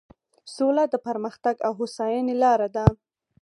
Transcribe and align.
سوله 0.55 0.83
د 0.89 0.95
پرمختګ 1.07 1.55
او 1.65 1.71
هوساینې 1.79 2.35
لاره 2.43 2.67
ده. 2.75 2.85